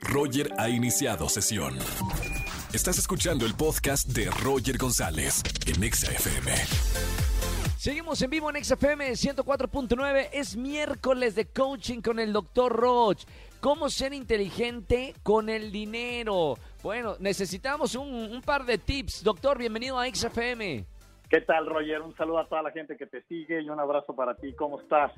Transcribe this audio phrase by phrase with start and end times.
[0.00, 1.76] Roger ha iniciado sesión.
[2.72, 6.52] Estás escuchando el podcast de Roger González en Exa FM.
[7.76, 10.28] Seguimos en vivo en XFM 104.9.
[10.32, 13.24] Es miércoles de coaching con el doctor Roch.
[13.60, 16.56] ¿Cómo ser inteligente con el dinero?
[16.82, 19.24] Bueno, necesitamos un, un par de tips.
[19.24, 20.84] Doctor, bienvenido a XFM.
[21.28, 22.02] ¿Qué tal, Roger?
[22.02, 24.52] Un saludo a toda la gente que te sigue y un abrazo para ti.
[24.54, 25.12] ¿Cómo estás?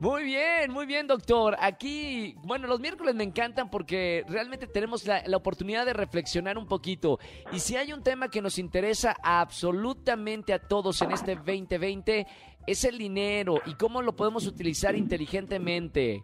[0.00, 1.56] Muy bien, muy bien, doctor.
[1.60, 6.66] Aquí, bueno, los miércoles me encantan porque realmente tenemos la, la, oportunidad de reflexionar un
[6.66, 7.18] poquito.
[7.52, 12.26] Y si hay un tema que nos interesa absolutamente a todos en este 2020,
[12.66, 16.20] es el dinero y cómo lo podemos utilizar inteligentemente.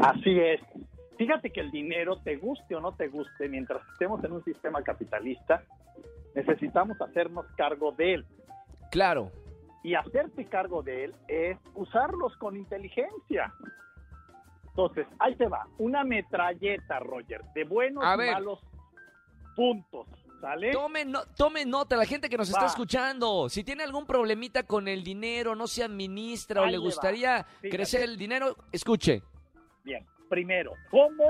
[0.00, 0.60] Así es.
[1.16, 4.82] Fíjate que el dinero, te guste o no te guste, mientras estemos en un sistema
[4.82, 5.62] capitalista,
[6.34, 8.26] necesitamos hacernos cargo de él.
[8.90, 9.30] Claro.
[9.84, 13.52] Y hacerte cargo de él es usarlos con inteligencia.
[14.70, 15.68] Entonces, ahí te va.
[15.78, 18.58] Una metralleta, Roger, de buenos A y malos
[19.54, 20.06] puntos.
[20.40, 20.72] ¿Sale?
[20.72, 23.48] Tome, no- tome nota, la gente que nos está escuchando.
[23.48, 28.02] Si tiene algún problemita con el dinero, no se administra o Ahí le gustaría crecer
[28.02, 29.22] el dinero, escuche.
[29.84, 30.04] Bien.
[30.28, 31.24] Primero, ¿cómo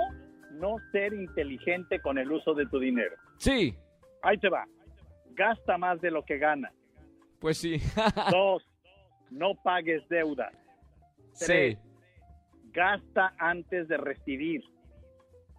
[0.53, 3.15] no ser inteligente con el uso de tu dinero?
[3.39, 3.77] Sí,
[4.23, 4.65] Ahí te va.
[5.33, 6.73] Gasta más de lo que gana.
[7.45, 7.77] Pues sí.
[8.31, 8.67] Dos,
[9.31, 10.51] no pagues deuda.
[11.35, 11.77] sí.
[12.73, 14.63] Gasta antes de recibir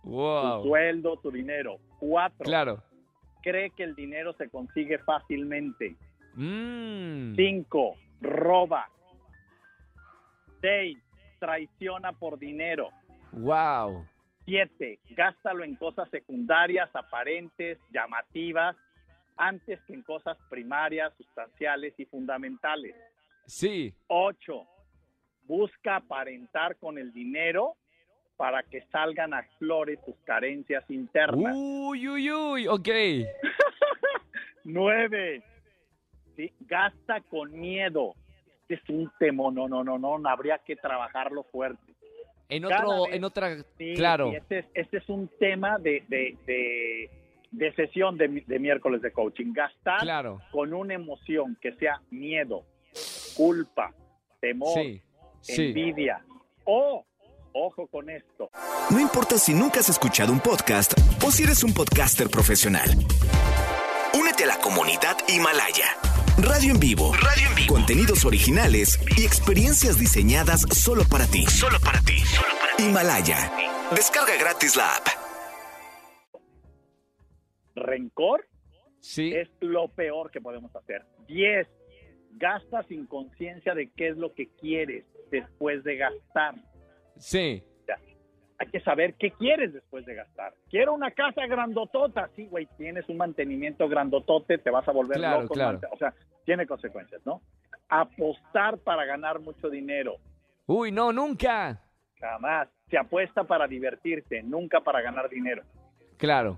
[0.04, 0.64] tu Wow.
[0.64, 1.78] sueldo, tu dinero.
[2.00, 2.84] Cuatro, Claro.
[3.44, 5.96] cree que el dinero se consigue fácilmente.
[6.34, 7.36] Mm.
[7.36, 8.90] Cinco, roba.
[10.62, 10.98] Seis,
[11.40, 12.90] traiciona por dinero.
[13.32, 14.06] Wow.
[14.46, 18.76] Siete, gástalo en cosas secundarias, aparentes, llamativas,
[19.38, 22.96] antes que en cosas primarias, sustanciales y fundamentales.
[23.46, 23.94] Sí.
[24.08, 24.66] Ocho,
[25.44, 27.76] busca aparentar con el dinero
[28.38, 31.54] para que salgan a flores tus carencias internas.
[31.56, 32.68] Uy, uy, uy.
[32.68, 32.90] Ok.
[34.64, 35.44] Nueve,
[36.36, 36.52] ¿sí?
[36.62, 38.14] gasta con miedo.
[38.62, 41.94] Este es un temo, no, no, no, no, no, habría que trabajarlo fuerte.
[42.50, 43.58] En otro, vez- en otra.
[43.78, 44.32] Sí, claro.
[44.32, 47.10] este, es, este es un tema de, de, de,
[47.58, 49.54] de sesión de, de miércoles de coaching.
[49.54, 50.42] Gastar Claro.
[50.52, 52.66] con una emoción que sea miedo,
[53.36, 53.94] culpa,
[54.42, 55.02] temor, Sí.
[55.42, 55.66] Sí.
[55.68, 56.24] envidia
[56.66, 57.06] o,
[57.54, 58.50] ojo con esto,
[58.90, 60.94] No importa si nunca has escuchado un podcast
[61.24, 62.90] o si eres un podcaster profesional.
[64.14, 65.86] Únete a la comunidad Himalaya.
[66.38, 67.14] Radio en vivo.
[67.14, 67.74] Radio en vivo.
[67.76, 71.46] Contenidos originales y experiencias diseñadas solo para ti.
[71.46, 72.18] Solo para ti.
[72.80, 73.52] Himalaya.
[73.96, 75.08] Descarga gratis la app.
[77.98, 78.46] Rencor
[79.00, 79.34] Sí.
[79.36, 81.04] es lo peor que podemos hacer.
[81.28, 81.68] 10.
[82.38, 86.56] Gasta sin conciencia de qué es lo que quieres después de gastar.
[87.18, 87.64] Sí.
[88.58, 90.54] Hay que saber qué quieres después de gastar.
[90.70, 92.30] Quiero una casa grandotota.
[92.38, 95.54] Sí, güey, tienes un mantenimiento grandotote, te vas a volver Claro, loco.
[95.56, 95.80] claro.
[95.92, 96.14] O sea,
[96.46, 97.42] tiene consecuencias, ¿no?
[97.90, 100.16] Apostar para ganar mucho dinero.
[100.68, 101.82] Uy, no, nunca.
[102.18, 102.70] Jamás.
[102.90, 105.64] Se apuesta para divertirse, nunca para ganar dinero.
[106.18, 106.58] Claro.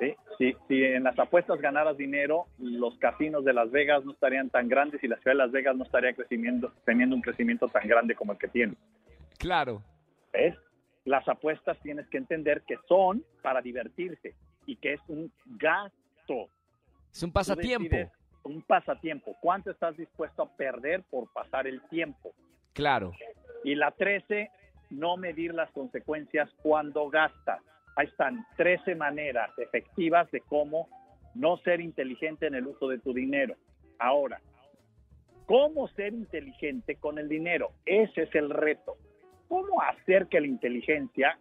[0.00, 0.16] ¿Sí?
[0.38, 4.68] Si, si en las apuestas ganaras dinero, los casinos de Las Vegas no estarían tan
[4.68, 8.14] grandes y la ciudad de Las Vegas no estaría creciendo, teniendo un crecimiento tan grande
[8.14, 8.74] como el que tiene.
[9.38, 9.82] Claro.
[10.32, 10.56] ¿Ves?
[11.04, 14.34] Las apuestas tienes que entender que son para divertirse
[14.66, 16.48] y que es un gasto.
[17.12, 17.96] Es un pasatiempo.
[18.42, 19.36] Un pasatiempo.
[19.40, 22.32] ¿Cuánto estás dispuesto a perder por pasar el tiempo?
[22.72, 23.12] Claro.
[23.64, 24.50] Y la 13,
[24.90, 27.60] no medir las consecuencias cuando gastas.
[27.96, 30.88] Ahí están 13 maneras efectivas de cómo
[31.34, 33.54] no ser inteligente en el uso de tu dinero.
[33.98, 34.40] Ahora,
[35.46, 37.72] ¿cómo ser inteligente con el dinero?
[37.84, 38.96] Ese es el reto.
[39.48, 41.38] ¿Cómo hacer que la inteligencia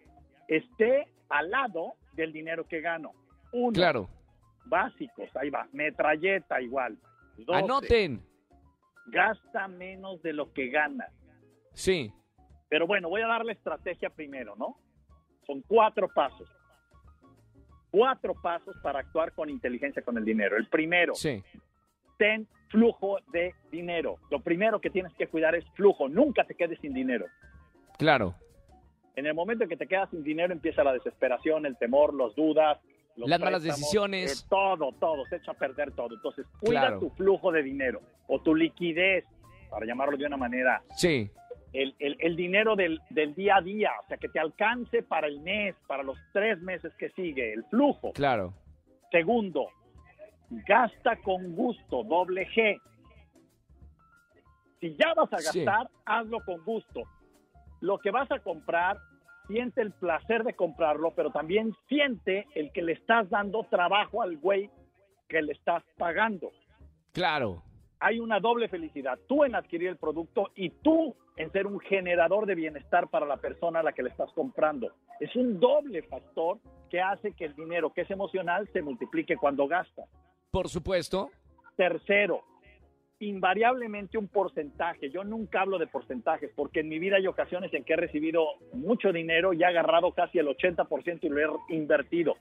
[0.48, 3.12] esté al lado del dinero que gano?
[3.54, 4.10] Uno, Claro.
[4.66, 5.68] básicos, ahí va.
[5.72, 6.98] Metralleta igual.
[7.38, 8.22] Doce, Anoten.
[9.08, 11.12] Gasta menos de lo que ganas.
[11.74, 12.12] Sí.
[12.68, 14.78] Pero bueno, voy a dar la estrategia primero, ¿no?
[15.50, 16.48] Son cuatro pasos.
[17.90, 20.56] Cuatro pasos para actuar con inteligencia con el dinero.
[20.58, 21.44] El primero, Sí.
[22.20, 24.18] ten flujo de dinero.
[24.30, 26.08] Lo primero que tienes que cuidar es flujo.
[26.08, 27.26] Nunca te quedes sin dinero.
[27.98, 28.36] Claro.
[29.16, 32.36] En el momento en que te quedas sin dinero empieza la desesperación, el temor, los
[32.36, 32.78] dudas,
[33.16, 34.44] los Las malas decisiones.
[34.44, 36.14] eh, todo, todo, se echa a perder todo.
[36.14, 37.00] Entonces, cuida Claro.
[37.00, 39.26] tu flujo de dinero o tu liquidez,
[39.72, 41.32] para llamarlo de una manera Sí.
[41.74, 45.28] El, el- el dinero del, del día a día, o sea, que te alcance para
[45.28, 48.12] el mes, para los tres meses que sigue, el flujo.
[48.14, 48.54] Claro.
[49.12, 49.68] Segundo,
[50.50, 52.80] gasta con gusto, doble G.
[54.80, 55.64] Si ya vas a Sí.
[55.64, 57.04] gastar, hazlo con gusto.
[57.82, 58.98] Lo que vas a comprar,
[59.48, 64.38] siente el placer de comprarlo, pero también siente el que le estás dando trabajo al
[64.38, 64.70] güey
[65.28, 66.52] que le estás pagando.
[67.12, 67.62] Claro.
[68.00, 72.46] Hay una doble felicidad, tú en adquirir el producto y tú en ser un generador
[72.46, 74.94] de bienestar para la persona a la que le estás comprando.
[75.20, 76.60] Es un doble factor
[76.90, 80.04] que hace que el dinero que es emocional se multiplique cuando gasta.
[80.52, 81.30] Por supuesto.
[81.76, 82.44] Tercero,
[83.20, 85.10] invariablemente un porcentaje.
[85.10, 88.46] Yo nunca hablo de porcentajes porque en mi vida hay ocasiones en que he recibido
[88.74, 92.36] mucho dinero y he agarrado casi el 80% y lo he invertido.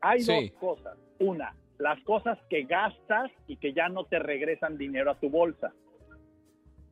[0.00, 0.96] Hay dos cosas.
[1.18, 5.72] Una, las cosas que gastas y que ya no te regresan dinero a tu bolsa.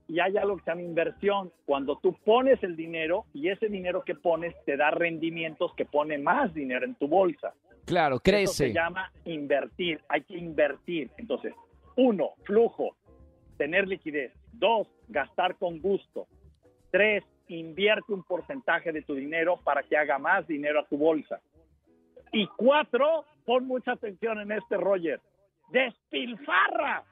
[0.09, 1.53] Y hay algo que se llama inversión.
[1.65, 6.19] Cuando tú pones el dinero y ese dinero que pones te da rendimientos que pone
[6.19, 7.55] más dinero en tu bolsa.
[7.85, 8.45] Claro, crece.
[8.45, 10.01] Eso se llama invertir.
[10.09, 11.11] Hay que invertir.
[11.19, 11.55] Entonces,
[11.97, 12.97] uno, flujo
[13.57, 14.33] tener liquidez.
[14.53, 16.29] Dos, gastar con gusto.
[16.91, 21.41] Tres, invierte un porcentaje de tu dinero para que haga más dinero a tu bolsa.
[22.33, 25.21] Y cuatro, pon mucha atención en este, Roger,
[25.71, 27.05] despilfarra.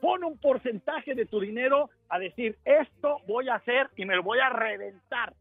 [0.00, 4.22] Pon un porcentaje de tu dinero a decir, esto voy a hacer y me lo
[4.22, 5.34] voy a reventar.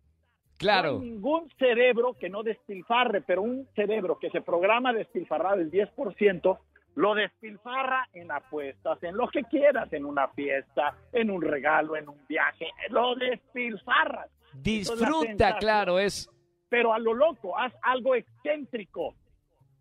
[0.57, 0.93] Claro.
[0.93, 5.59] No hay ningún cerebro que no despilfarre, pero un cerebro que se programa a despilfarrar
[5.59, 6.57] el 10%,
[6.95, 12.07] lo despilfarra en apuestas, en lo que quieras, en una fiesta, en un regalo, en
[12.07, 14.29] un viaje, lo despilfarras.
[14.53, 16.29] Disfruta, claro, es.
[16.69, 19.13] Pero a lo loco, haz algo excéntrico,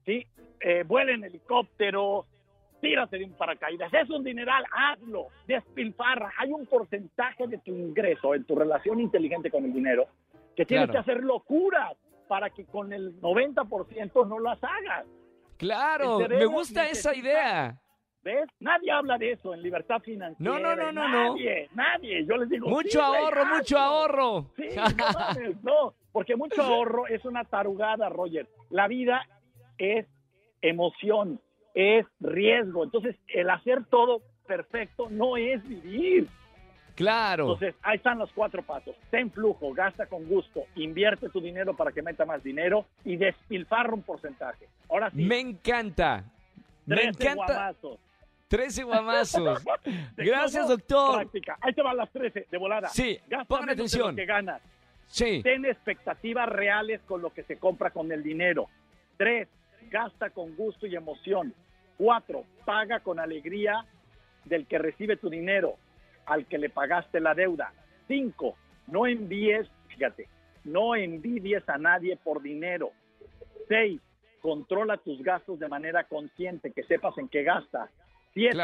[0.04, 0.26] ¿sí?
[0.60, 2.26] Eh, vuela en helicóptero,
[2.80, 6.32] tírate de un paracaídas, es un dineral, hazlo, despilfarra.
[6.38, 10.06] Hay un porcentaje de tu ingreso en tu relación inteligente con el dinero
[10.56, 11.96] que tienes que hacer locuras
[12.28, 15.06] para que con el 90% no las hagas.
[15.56, 17.78] Claro, me gusta esa idea.
[18.22, 18.48] ¿Ves?
[18.58, 20.50] Nadie habla de eso en libertad financiera.
[20.50, 22.68] No, no, no, no, nadie, Nadie, Yo les digo.
[22.68, 24.46] Mucho ahorro, mucho ahorro.
[24.56, 24.68] Sí,
[25.62, 28.48] no, no, porque mucho ahorro es una tarugada, Roger.
[28.70, 29.26] La vida
[29.78, 30.06] es
[30.62, 31.40] emoción,
[31.74, 32.84] es riesgo.
[32.84, 36.28] Entonces, el hacer todo perfecto no es vivir.
[36.94, 37.44] Claro.
[37.44, 38.94] Entonces, ahí están los cuatro pasos.
[39.10, 43.92] Ten flujo, gasta con gusto, invierte tu dinero para que meta más dinero y despilfarra
[43.92, 44.68] un porcentaje.
[44.88, 45.22] Ahora sí.
[45.24, 46.24] Me encanta.
[46.86, 47.46] Me encanta.
[47.46, 47.98] Guamazos.
[48.48, 49.64] 13 guamazos.
[50.16, 51.16] Gracias, doctor.
[51.16, 51.58] Práctica.
[51.60, 52.88] Ahí te van las 13 de volada.
[52.88, 53.18] Sí,
[53.48, 54.14] pongan atención.
[54.14, 54.62] que ganas.
[55.06, 55.42] Sí.
[55.42, 58.68] Ten expectativas reales con lo que se compra con el dinero.
[59.16, 59.48] Tres,
[59.90, 61.54] gasta con gusto y emoción.
[61.96, 63.84] Cuatro, paga con alegría
[64.44, 65.76] del que recibe tu dinero
[66.26, 67.72] al que le pagaste la deuda.
[68.08, 70.28] Cinco, no envíes, fíjate,
[70.64, 72.90] no envidies a nadie por dinero.
[73.68, 74.00] Seis,
[74.40, 77.90] controla tus gastos de manera consciente, que sepas en qué gastas.
[78.32, 78.58] Siete,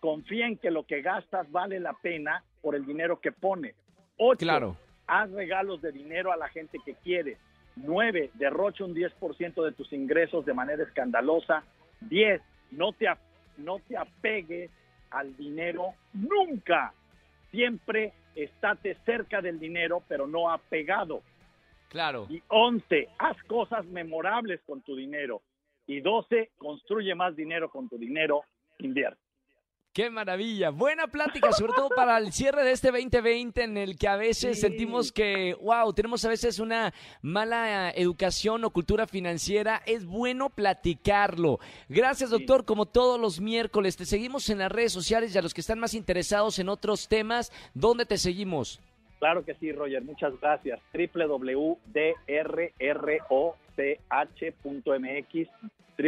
[0.00, 3.74] confía en que lo que gastas vale la pena por el dinero que pones.
[4.16, 4.76] Ocho, claro.
[5.06, 7.38] haz regalos de dinero a la gente que quieres.
[7.76, 11.64] Nueve, derrocha un 10% de tus ingresos de manera escandalosa.
[12.00, 13.06] Diez, no te,
[13.58, 14.70] no te apegues
[15.10, 16.92] al dinero nunca
[17.50, 21.22] siempre estate cerca del dinero, pero no apegado.
[21.88, 22.26] Claro.
[22.28, 25.42] Y 11, haz cosas memorables con tu dinero.
[25.86, 28.42] Y 12, construye más dinero con tu dinero,
[28.78, 29.20] invierte.
[29.92, 30.70] Qué maravilla.
[30.70, 34.60] Buena plática, sobre todo para el cierre de este 2020 en el que a veces
[34.60, 39.82] sentimos que, wow, tenemos a veces una mala educación o cultura financiera.
[39.86, 41.58] Es bueno platicarlo.
[41.88, 43.96] Gracias, doctor, como todos los miércoles.
[43.96, 47.08] Te seguimos en las redes sociales y a los que están más interesados en otros
[47.08, 48.80] temas, ¿dónde te seguimos?
[49.18, 50.04] Claro que sí, Roger.
[50.04, 50.78] Muchas gracias.
[50.92, 51.80] www.drroch.mx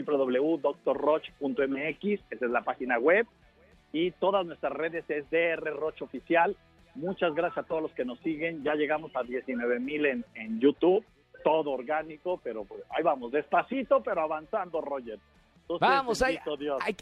[0.07, 3.27] www.drroch.mx Esa es la página web
[3.93, 6.57] y todas nuestras redes es DR Roche Oficial.
[6.95, 8.63] Muchas gracias a todos los que nos siguen.
[8.63, 11.05] Ya llegamos a 19 mil en, en YouTube,
[11.45, 15.19] todo orgánico, pero pues, ahí vamos, despacito, pero avanzando, Roger.
[15.81, 16.39] Vamos, hay,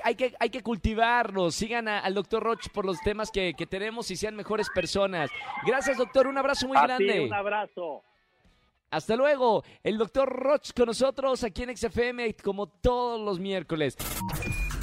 [0.04, 1.54] hay, que, hay que cultivarlos.
[1.54, 5.30] Sigan al doctor Roche por los temas que, que, tenemos y sean mejores personas.
[5.66, 6.26] Gracias, doctor.
[6.26, 7.25] Un abrazo muy grande.
[7.25, 8.02] un abrazo.
[8.90, 9.64] Hasta luego.
[9.82, 13.97] El doctor Roche con nosotros aquí en XFM como todos los miércoles.